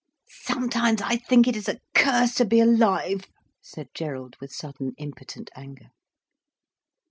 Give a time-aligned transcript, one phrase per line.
[0.43, 3.25] "Sometimes I think it is a curse to be alive,"
[3.61, 5.91] said Gerald with sudden impotent anger.